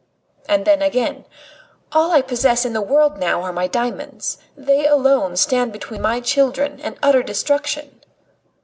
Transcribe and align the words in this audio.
And 0.49 0.65
then 0.65 0.81
again: 0.81 1.25
"All 1.91 2.09
I 2.11 2.23
possess 2.23 2.65
in 2.65 2.73
the 2.73 2.81
world 2.81 3.19
now 3.19 3.43
are 3.43 3.53
my 3.53 3.67
diamonds. 3.67 4.39
They 4.57 4.87
alone 4.87 5.35
stand 5.35 5.71
between 5.71 6.01
my 6.01 6.21
children 6.21 6.79
and 6.81 6.97
utter 7.03 7.21
destitution." 7.21 8.01